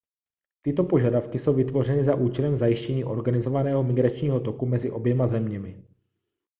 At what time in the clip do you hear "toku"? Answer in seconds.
4.39-4.65